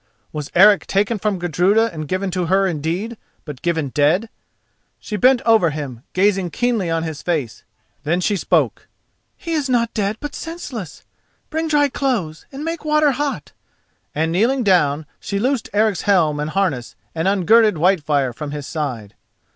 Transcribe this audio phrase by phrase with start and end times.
[0.31, 4.29] Was Eric taken from Gudruda and given to her indeed—but given dead?
[4.99, 7.63] She bent over him, gazing keenly on his face.
[8.03, 8.87] Then she spoke.
[9.37, 11.03] "He is not dead but senseless.
[11.51, 13.51] Bring dry clothes, and make water hot,"
[14.15, 19.13] and, kneeling down, she loosed Eric's helm and harness and ungirded Whitefire from his side.